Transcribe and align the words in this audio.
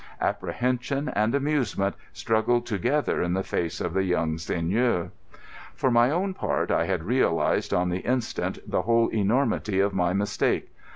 Apprehension 0.19 1.09
and 1.09 1.35
amusement 1.35 1.95
struggled 2.11 2.65
together 2.65 3.21
in 3.21 3.33
the 3.35 3.43
face 3.43 3.79
of 3.79 3.93
the 3.93 4.01
young 4.01 4.39
seigneur. 4.39 5.11
For 5.75 5.91
my 5.91 6.09
own 6.09 6.33
part, 6.33 6.71
I 6.71 6.85
had 6.87 7.03
realised 7.03 7.71
on 7.71 7.89
the 7.89 7.99
instant 7.99 8.57
the 8.67 8.81
whole 8.81 9.09
enormity 9.09 9.79
of 9.79 9.93
my 9.93 10.13
mistake. 10.13 10.71